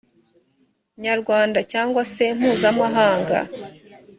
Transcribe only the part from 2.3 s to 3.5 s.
mpuzamahanga